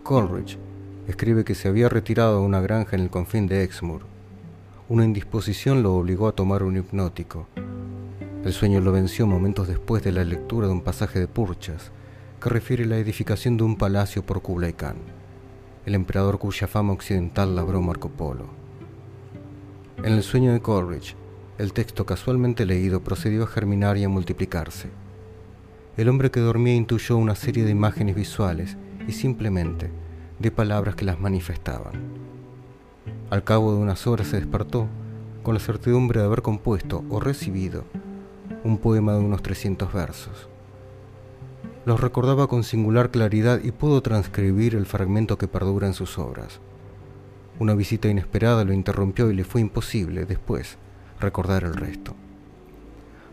Coleridge 0.03 0.57
escribe 1.09 1.43
que 1.43 1.55
se 1.55 1.67
había 1.67 1.89
retirado 1.89 2.37
a 2.37 2.41
una 2.41 2.61
granja 2.61 2.95
en 2.95 3.01
el 3.01 3.09
confín 3.09 3.47
de 3.47 3.61
Exmoor. 3.63 4.03
Una 4.87 5.03
indisposición 5.03 5.83
lo 5.83 5.93
obligó 5.93 6.29
a 6.29 6.35
tomar 6.35 6.63
un 6.63 6.77
hipnótico. 6.77 7.47
El 8.45 8.53
sueño 8.53 8.79
lo 8.79 8.93
venció 8.93 9.27
momentos 9.27 9.67
después 9.67 10.01
de 10.03 10.13
la 10.13 10.23
lectura 10.23 10.67
de 10.67 10.73
un 10.73 10.83
pasaje 10.83 11.19
de 11.19 11.27
Purchas 11.27 11.91
que 12.41 12.47
refiere 12.47 12.85
la 12.85 12.97
edificación 12.97 13.57
de 13.57 13.65
un 13.65 13.75
palacio 13.75 14.25
por 14.25 14.41
Kublai 14.41 14.71
Khan 14.71 15.12
el 15.85 15.95
emperador 15.95 16.39
cuya 16.39 16.67
fama 16.67 16.93
occidental 16.93 17.55
labró 17.55 17.81
Marco 17.81 18.09
Polo. 18.09 18.47
En 20.03 20.13
el 20.13 20.23
sueño 20.23 20.53
de 20.53 20.61
Coleridge, 20.61 21.15
el 21.57 21.73
texto 21.73 22.05
casualmente 22.05 22.65
leído 22.65 23.03
procedió 23.03 23.43
a 23.43 23.47
germinar 23.47 23.97
y 23.97 24.03
a 24.03 24.09
multiplicarse. 24.09 24.89
El 25.97 26.09
hombre 26.09 26.31
que 26.31 26.39
dormía 26.39 26.73
intuyó 26.73 27.17
una 27.17 27.35
serie 27.35 27.63
de 27.63 27.71
imágenes 27.71 28.15
visuales 28.15 28.77
y 29.07 29.11
simplemente 29.11 29.91
de 30.39 30.51
palabras 30.51 30.95
que 30.95 31.05
las 31.05 31.19
manifestaban. 31.19 31.93
Al 33.29 33.43
cabo 33.43 33.73
de 33.73 33.79
unas 33.79 34.07
horas 34.07 34.27
se 34.27 34.37
despertó 34.37 34.87
con 35.43 35.53
la 35.53 35.59
certidumbre 35.59 36.19
de 36.19 36.25
haber 36.25 36.41
compuesto 36.41 37.03
o 37.09 37.19
recibido 37.19 37.83
un 38.63 38.77
poema 38.77 39.13
de 39.13 39.19
unos 39.19 39.43
300 39.43 39.91
versos. 39.91 40.49
Los 41.85 41.99
recordaba 41.99 42.47
con 42.47 42.63
singular 42.63 43.11
claridad 43.11 43.59
y 43.61 43.71
pudo 43.71 44.01
transcribir 44.01 44.73
el 44.75 44.85
fragmento 44.85 45.37
que 45.37 45.49
perdura 45.49 45.85
en 45.85 45.93
sus 45.93 46.17
obras. 46.17 46.61
Una 47.59 47.75
visita 47.75 48.07
inesperada 48.07 48.63
lo 48.63 48.71
interrumpió 48.71 49.29
y 49.29 49.35
le 49.35 49.43
fue 49.43 49.59
imposible, 49.59 50.25
después, 50.25 50.77
recordar 51.19 51.65
el 51.65 51.73
resto. 51.73 52.15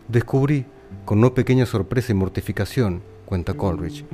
Descubrí, 0.09 0.65
con 1.05 1.21
no 1.21 1.33
pequeña 1.33 1.65
sorpresa 1.65 2.11
y 2.11 2.15
mortificación, 2.15 3.01
cuenta 3.25 3.53
Coleridge, 3.53 4.05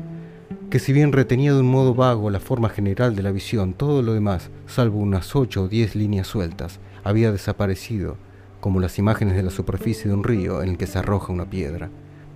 que 0.70 0.77
si 0.77 0.94
bien 0.94 1.13
retenía 1.13 1.53
de 1.53 1.62
un 1.62 1.72
modo 1.72 1.96
vago 1.96 2.29
la 2.29 2.39
forma 2.39 2.70
general 2.70 3.15
de 3.15 3.24
la 3.24 3.32
visión, 3.32 3.74
todo 3.74 4.03
lo 4.03 4.13
demás, 4.13 4.51
salvo 4.67 5.00
unas 5.00 5.36
ocho 5.36 5.63
o 5.63 5.67
diez 5.67 5.96
líneas 5.96 6.27
sueltas, 6.27 6.79
había 7.03 7.32
desaparecido, 7.32 8.17
como 8.60 8.79
las 8.79 9.00
imágenes 9.00 9.36
de 9.36 9.44
la 9.44 9.50
superficie 9.50 10.08
de 10.08 10.13
un 10.13 10.24
río 10.24 10.62
en 10.62 10.70
el 10.70 10.77
que 10.77 10.88
se 10.88 11.00
arroja 11.00 11.34
una 11.34 11.50
piedra. 11.50 11.89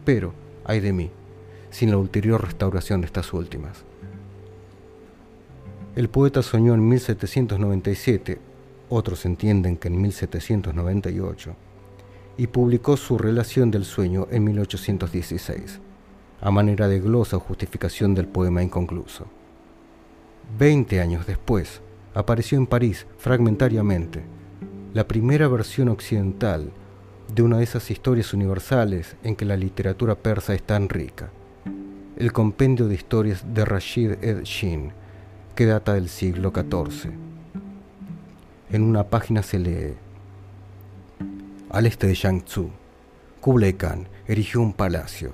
Pero, 0.03 0.33
ay 0.65 0.79
de 0.79 0.93
mí, 0.93 1.11
sin 1.71 1.89
la 1.89 1.97
ulterior 1.97 2.43
restauración 2.43 3.01
de 3.01 3.07
estas 3.07 3.33
últimas. 3.33 3.83
El 5.95 6.09
poeta 6.09 6.43
soñó 6.43 6.73
en 6.73 6.87
1797, 6.87 8.39
otros 8.89 9.25
entienden 9.25 9.77
que 9.77 9.87
en 9.87 10.01
1798, 10.01 11.55
y 12.37 12.47
publicó 12.47 12.95
su 12.97 13.17
relación 13.17 13.71
del 13.71 13.85
sueño 13.85 14.27
en 14.31 14.43
1816, 14.43 15.79
a 16.39 16.51
manera 16.51 16.87
de 16.87 16.99
glosa 16.99 17.37
o 17.37 17.39
justificación 17.39 18.15
del 18.15 18.27
poema 18.27 18.63
inconcluso. 18.63 19.25
Veinte 20.57 21.01
años 21.01 21.25
después, 21.25 21.81
apareció 22.13 22.57
en 22.57 22.67
París, 22.67 23.05
fragmentariamente, 23.17 24.21
la 24.93 25.07
primera 25.07 25.47
versión 25.47 25.87
occidental 25.87 26.71
de 27.33 27.43
una 27.43 27.57
de 27.57 27.63
esas 27.63 27.89
historias 27.91 28.33
universales 28.33 29.15
en 29.23 29.37
que 29.37 29.45
la 29.45 29.55
literatura 29.55 30.15
persa 30.15 30.53
es 30.53 30.63
tan 30.63 30.89
rica 30.89 31.31
el 32.21 32.31
compendio 32.31 32.87
de 32.87 32.93
historias 32.93 33.43
de 33.51 33.65
Rashid 33.65 34.11
ed 34.21 34.43
Shin, 34.43 34.91
que 35.55 35.65
data 35.65 35.95
del 35.95 36.07
siglo 36.07 36.53
XIV. 36.53 37.11
En 38.69 38.83
una 38.83 39.05
página 39.05 39.41
se 39.41 39.57
lee, 39.57 39.95
al 41.71 41.87
este 41.87 42.05
de 42.05 42.13
Yangtzu, 42.13 42.69
Kublai 43.39 43.73
Khan 43.73 44.07
erigió 44.27 44.61
un 44.61 44.73
palacio, 44.73 45.31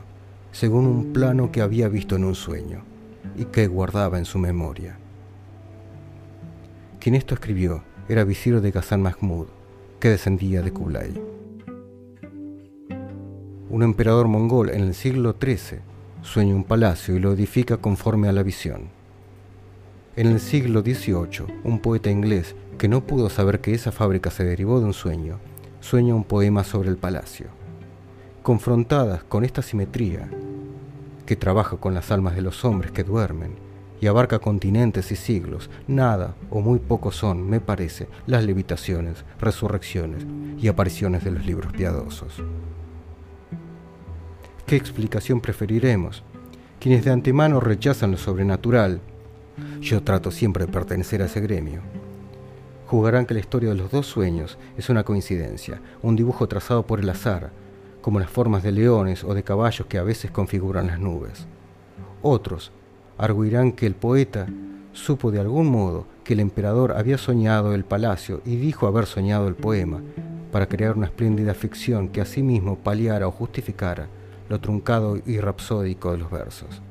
según 0.54 0.86
un 0.86 1.12
plano 1.12 1.52
que 1.52 1.62
había 1.62 1.90
visto 1.90 2.16
en 2.16 2.24
un 2.24 2.36
sueño 2.36 2.84
y 3.36 3.44
que 3.44 3.68
guardaba 3.68 4.18
en 4.18 4.24
su 4.24 4.40
memoria. 4.40 4.98
Quien 7.02 7.16
esto 7.16 7.34
escribió 7.34 7.84
era 8.08 8.24
visir 8.24 8.62
de 8.62 8.72
Ghazan 8.72 9.02
Mahmud, 9.02 9.48
que 10.00 10.08
descendía 10.08 10.62
de 10.62 10.72
Kublai. 10.72 11.22
Un 13.70 13.84
emperador 13.84 14.30
mongol 14.30 14.70
en 14.70 14.84
el 14.84 14.94
siglo 14.94 15.36
XIII 15.38 15.97
sueña 16.28 16.54
un 16.54 16.66
palacio 16.66 17.16
y 17.16 17.20
lo 17.20 17.32
edifica 17.32 17.78
conforme 17.78 18.28
a 18.28 18.34
la 18.34 18.44
visión. 18.44 18.90
En 20.18 20.28
el 20.28 20.42
siglo 20.42 20.82
XVIII, 20.82 21.62
un 21.64 21.80
poeta 21.80 22.12
inglés 22.12 22.54
que 22.78 22.90
no 22.90 23.06
pudo 23.08 23.30
saber 23.30 23.62
que 23.62 23.74
esa 23.74 23.94
fábrica 23.94 24.30
se 24.30 24.44
derivó 24.44 24.80
de 24.80 24.88
un 24.88 24.94
sueño, 24.94 25.40
sueña 25.80 26.16
un 26.16 26.26
poema 26.26 26.66
sobre 26.66 26.90
el 26.90 26.98
palacio. 26.98 27.48
Confrontadas 28.44 29.24
con 29.24 29.46
esta 29.46 29.62
simetría, 29.62 30.30
que 31.26 31.38
trabaja 31.38 31.78
con 31.78 31.94
las 31.94 32.12
almas 32.12 32.36
de 32.36 32.42
los 32.42 32.66
hombres 32.66 32.92
que 32.92 33.06
duermen 33.06 33.56
y 34.02 34.08
abarca 34.08 34.40
continentes 34.40 35.12
y 35.14 35.16
siglos, 35.16 35.70
nada 35.88 36.36
o 36.50 36.60
muy 36.60 36.80
poco 36.80 37.12
son, 37.14 37.50
me 37.50 37.62
parece, 37.62 38.10
las 38.26 38.44
levitaciones, 38.44 39.24
resurrecciones 39.40 40.26
y 40.60 40.68
apariciones 40.68 41.24
de 41.24 41.32
los 41.32 41.46
libros 41.46 41.72
piadosos. 41.72 42.44
¿Qué 44.68 44.76
explicación 44.76 45.40
preferiremos? 45.40 46.24
Quienes 46.82 47.06
de 47.06 47.12
antemano 47.12 47.62
rechazan 47.62 48.12
lo 48.12 48.18
sobrenatural, 48.18 49.00
yo 49.80 50.04
trato 50.04 50.30
siempre 50.30 50.66
de 50.66 50.72
pertenecer 50.74 51.22
a 51.22 51.28
ese 51.28 51.40
gremio, 51.40 51.80
jugarán 52.86 53.26
que 53.26 53.34
la 53.34 53.40
historia 53.40 53.70
de 53.70 53.76
los 53.76 53.92
dos 53.92 54.08
sueños 54.08 54.58
es 54.78 54.90
una 54.90 55.06
coincidencia, 55.06 55.80
un 56.02 56.18
dibujo 56.18 56.50
trazado 56.50 56.86
por 56.86 57.00
el 57.00 57.10
azar, 57.10 57.52
como 58.02 58.20
las 58.20 58.30
formas 58.30 58.62
de 58.62 58.74
leones 58.74 59.24
o 59.24 59.34
de 59.34 59.42
caballos 59.42 59.88
que 59.88 60.00
a 60.00 60.04
veces 60.04 60.32
configuran 60.32 60.88
las 60.88 61.00
nubes. 61.00 61.48
Otros 62.22 62.74
arguirán 63.18 63.72
que 63.72 63.88
el 63.88 63.96
poeta 63.96 64.48
supo 64.92 65.32
de 65.32 65.40
algún 65.40 65.68
modo 65.68 66.08
que 66.26 66.34
el 66.34 66.42
emperador 66.42 66.92
había 66.98 67.18
soñado 67.18 67.74
el 67.74 67.86
palacio 67.86 68.42
y 68.44 68.58
dijo 68.58 68.86
haber 68.86 69.06
soñado 69.06 69.48
el 69.48 69.56
poema, 69.56 70.02
para 70.52 70.68
crear 70.68 70.98
una 70.98 71.06
espléndida 71.06 71.54
ficción 71.54 72.10
que 72.10 72.20
asimismo 72.20 72.78
paliara 72.78 73.30
o 73.30 73.32
justificara 73.32 74.10
lo 74.50 74.60
truncado 74.60 75.18
y 75.26 75.40
rapsódico 75.40 76.12
de 76.12 76.18
los 76.18 76.32
versos. 76.32 76.82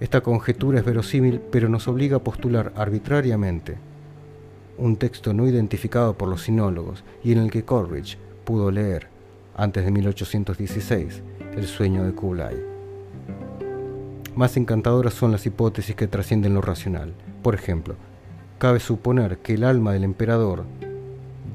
Esta 0.00 0.20
conjetura 0.20 0.78
es 0.78 0.84
verosímil, 0.84 1.40
pero 1.40 1.68
nos 1.68 1.88
obliga 1.88 2.16
a 2.18 2.24
postular 2.24 2.72
arbitrariamente 2.76 3.78
un 4.78 4.96
texto 4.96 5.34
no 5.34 5.46
identificado 5.46 6.16
por 6.16 6.28
los 6.28 6.42
sinólogos 6.42 7.04
y 7.22 7.32
en 7.32 7.38
el 7.38 7.50
que 7.50 7.64
Coleridge 7.64 8.16
pudo 8.44 8.70
leer, 8.70 9.08
antes 9.56 9.84
de 9.84 9.90
1816, 9.90 11.22
el 11.56 11.66
sueño 11.66 12.04
de 12.04 12.12
Kublai. 12.12 12.56
Más 14.36 14.56
encantadoras 14.56 15.14
son 15.14 15.32
las 15.32 15.44
hipótesis 15.46 15.96
que 15.96 16.06
trascienden 16.06 16.54
lo 16.54 16.60
racional. 16.60 17.12
Por 17.42 17.56
ejemplo, 17.56 17.96
cabe 18.58 18.78
suponer 18.78 19.38
que 19.38 19.54
el 19.54 19.64
alma 19.64 19.92
del 19.92 20.04
emperador, 20.04 20.64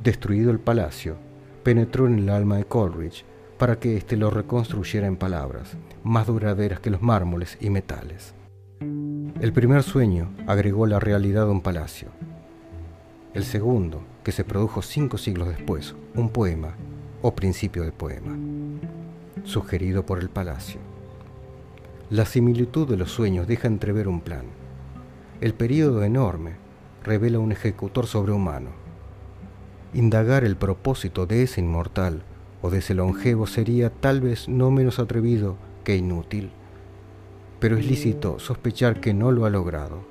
destruido 0.03 0.51
el 0.51 0.59
palacio, 0.59 1.15
penetró 1.63 2.07
en 2.07 2.19
el 2.19 2.29
alma 2.29 2.57
de 2.57 2.65
Coleridge 2.65 3.23
para 3.57 3.79
que 3.79 3.97
éste 3.97 4.17
lo 4.17 4.29
reconstruyera 4.29 5.07
en 5.07 5.17
palabras, 5.17 5.77
más 6.03 6.27
duraderas 6.27 6.79
que 6.79 6.89
los 6.89 7.01
mármoles 7.01 7.57
y 7.61 7.69
metales. 7.69 8.33
El 8.79 9.53
primer 9.53 9.83
sueño 9.83 10.29
agregó 10.47 10.85
la 10.87 10.99
realidad 10.99 11.43
a 11.43 11.51
un 11.51 11.61
palacio. 11.61 12.09
El 13.33 13.43
segundo, 13.43 14.03
que 14.23 14.31
se 14.31 14.43
produjo 14.43 14.81
cinco 14.81 15.17
siglos 15.17 15.49
después, 15.49 15.95
un 16.15 16.29
poema 16.29 16.75
o 17.21 17.35
principio 17.35 17.83
de 17.83 17.91
poema, 17.91 18.37
sugerido 19.43 20.05
por 20.05 20.19
el 20.19 20.29
palacio. 20.29 20.79
La 22.09 22.25
similitud 22.25 22.87
de 22.87 22.97
los 22.97 23.11
sueños 23.11 23.47
deja 23.47 23.67
entrever 23.67 24.07
un 24.07 24.21
plan. 24.21 24.45
El 25.41 25.53
período 25.53 26.03
enorme 26.03 26.53
revela 27.03 27.39
un 27.39 27.51
ejecutor 27.51 28.07
sobrehumano. 28.07 28.69
Indagar 29.93 30.43
el 30.43 30.55
propósito 30.55 31.25
de 31.25 31.43
ese 31.43 31.61
inmortal 31.61 32.23
o 32.63 32.71
de 32.71 32.79
ese 32.79 32.95
longevo 32.95 33.45
sería 33.45 33.91
tal 33.91 34.21
vez 34.21 34.47
no 34.47 34.71
menos 34.71 34.97
atrevido 34.97 35.57
que 35.83 35.97
inútil, 35.97 36.49
pero 37.59 37.77
es 37.77 37.85
lícito 37.85 38.39
sospechar 38.39 39.01
que 39.01 39.13
no 39.13 39.31
lo 39.31 39.45
ha 39.45 39.49
logrado. 39.49 40.05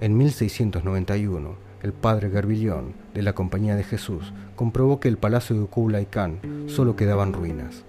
En 0.00 0.16
1691, 0.16 1.56
el 1.82 1.92
padre 1.94 2.28
Garbillón 2.28 2.92
de 3.14 3.22
la 3.22 3.32
Compañía 3.32 3.76
de 3.76 3.82
Jesús 3.82 4.32
comprobó 4.56 5.00
que 5.00 5.08
el 5.08 5.16
palacio 5.16 5.58
de 5.58 5.66
Kublai 5.66 6.06
Khan 6.06 6.38
solo 6.66 6.96
quedaban 6.96 7.32
ruinas. 7.32 7.82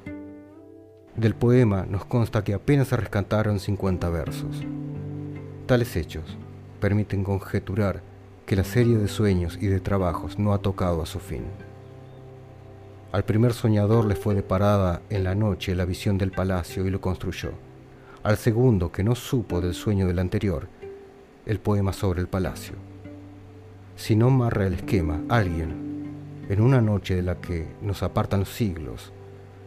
Del 1.18 1.36
poema 1.36 1.86
nos 1.86 2.06
consta 2.06 2.46
que 2.46 2.54
apenas 2.54 2.88
se 2.88 2.96
rescataron 2.96 3.60
50 3.60 4.10
versos. 4.10 4.64
Tales 5.66 5.98
hechos 5.98 6.38
permiten 6.80 7.26
conjeturar 7.26 8.04
que 8.46 8.56
la 8.56 8.64
serie 8.64 8.98
de 8.98 9.10
sueños 9.10 9.58
y 9.62 9.68
de 9.68 9.82
trabajos 9.82 10.40
no 10.40 10.54
ha 10.54 10.60
tocado 10.60 11.02
a 11.02 11.06
su 11.06 11.20
fin. 11.20 11.44
Al 13.12 13.26
primer 13.26 13.54
soñador 13.54 14.06
le 14.06 14.16
fue 14.16 14.36
deparada 14.36 15.02
en 15.10 15.24
la 15.24 15.34
noche 15.34 15.74
la 15.74 15.86
visión 15.86 16.20
del 16.20 16.32
palacio 16.32 16.86
y 16.86 16.92
lo 16.92 17.02
construyó. 17.02 17.54
Al 18.22 18.38
segundo, 18.38 18.92
que 18.92 19.04
no 19.04 19.16
supo 19.16 19.62
del 19.62 19.74
sueño 19.74 20.06
del 20.06 20.20
anterior, 20.20 20.68
el 21.48 21.60
poema 21.60 21.92
sobre 21.92 22.22
el 22.22 22.28
palacio. 22.28 22.76
Si 23.96 24.16
no 24.16 24.30
marra 24.30 24.68
el 24.68 24.76
esquema, 24.76 25.22
alguien, 25.28 26.46
en 26.50 26.62
una 26.62 26.82
noche 26.82 27.16
de 27.16 27.24
la 27.24 27.42
que 27.42 27.68
nos 27.82 28.04
apartan 28.04 28.42
los 28.42 28.50
siglos, 28.50 29.12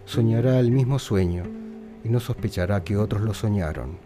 soñará 0.05 0.61
el 0.61 0.70
mismo 0.70 1.00
sueño 1.00 1.42
y 2.05 2.09
no 2.11 2.20
sospechará 2.20 2.85
que 2.85 2.96
otros 2.96 3.22
lo 3.22 3.35
soñaron, 3.35 3.98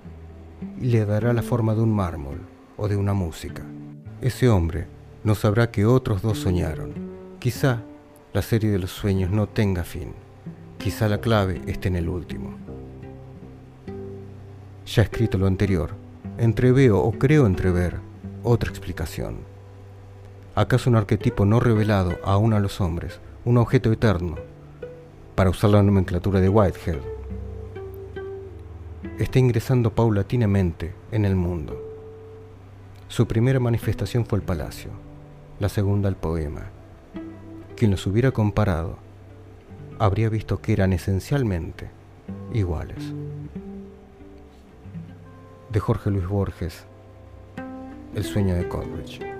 y 0.80 0.86
le 0.86 1.04
dará 1.04 1.34
la 1.34 1.42
forma 1.42 1.74
de 1.74 1.82
un 1.82 1.94
mármol 1.94 2.40
o 2.78 2.88
de 2.88 2.96
una 2.96 3.12
música. 3.12 3.62
Ese 4.22 4.48
hombre 4.48 4.86
no 5.24 5.34
sabrá 5.34 5.70
que 5.70 5.84
otros 5.84 6.22
dos 6.22 6.38
soñaron. 6.38 6.94
Quizá 7.38 7.82
la 8.36 8.42
serie 8.42 8.70
de 8.70 8.78
los 8.78 8.90
sueños 8.90 9.30
no 9.30 9.46
tenga 9.46 9.82
fin. 9.82 10.12
Quizá 10.76 11.08
la 11.08 11.22
clave 11.22 11.62
esté 11.66 11.88
en 11.88 11.96
el 11.96 12.06
último. 12.06 12.54
Ya 14.84 15.04
escrito 15.04 15.38
lo 15.38 15.46
anterior, 15.46 15.92
entreveo 16.36 16.98
o 16.98 17.12
creo 17.12 17.46
entrever 17.46 17.96
otra 18.42 18.68
explicación. 18.68 19.38
¿Acaso 20.54 20.90
un 20.90 20.96
arquetipo 20.96 21.46
no 21.46 21.60
revelado 21.60 22.18
aún 22.24 22.52
a 22.52 22.60
los 22.60 22.78
hombres, 22.82 23.20
un 23.46 23.56
objeto 23.56 23.90
eterno, 23.90 24.34
para 25.34 25.48
usar 25.48 25.70
la 25.70 25.82
nomenclatura 25.82 26.38
de 26.38 26.50
Whitehead, 26.50 26.98
está 29.18 29.38
ingresando 29.38 29.94
paulatinamente 29.94 30.92
en 31.10 31.24
el 31.24 31.36
mundo? 31.36 31.74
Su 33.08 33.26
primera 33.26 33.60
manifestación 33.60 34.26
fue 34.26 34.40
el 34.40 34.44
palacio, 34.44 34.90
la 35.58 35.70
segunda 35.70 36.10
el 36.10 36.16
poema. 36.16 36.75
Quien 37.76 37.90
los 37.90 38.06
hubiera 38.06 38.30
comparado 38.32 38.96
habría 39.98 40.30
visto 40.30 40.62
que 40.62 40.72
eran 40.72 40.94
esencialmente 40.94 41.90
iguales 42.54 43.12
de 45.68 45.80
Jorge 45.80 46.10
Luis 46.10 46.26
Borges, 46.26 46.84
El 48.14 48.24
sueño 48.24 48.54
de 48.54 48.66
Coleridge. 48.66 49.35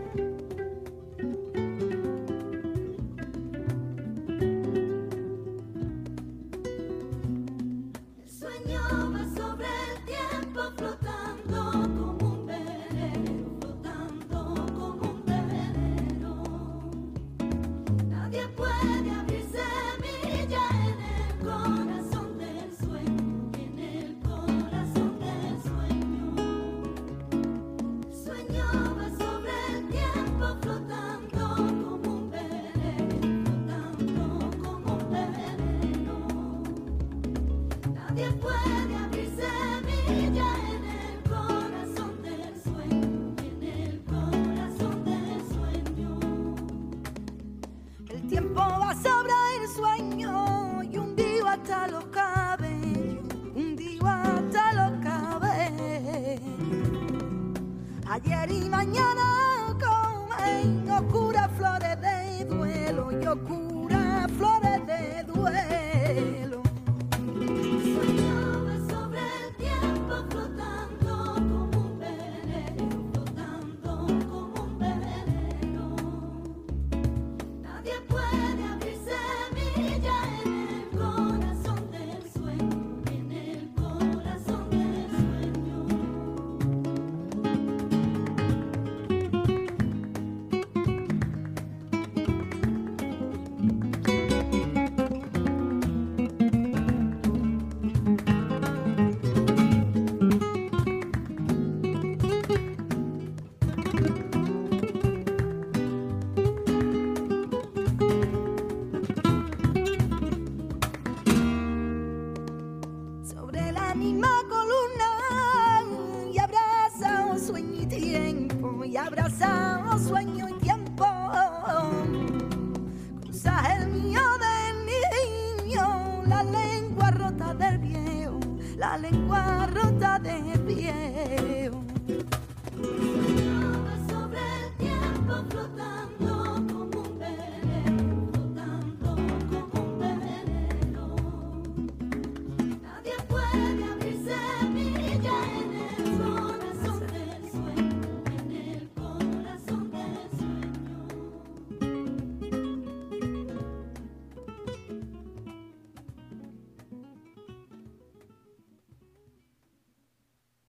La 118.97 119.11
lengua 119.11 119.23
rota 119.29 120.56